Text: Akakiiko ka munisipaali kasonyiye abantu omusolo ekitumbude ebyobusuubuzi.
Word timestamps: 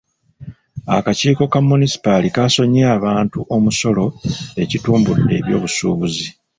Akakiiko 0.97 1.43
ka 1.51 1.59
munisipaali 1.69 2.27
kasonyiye 2.35 2.87
abantu 2.97 3.39
omusolo 3.55 4.05
ekitumbude 4.63 5.33
ebyobusuubuzi. 5.39 6.27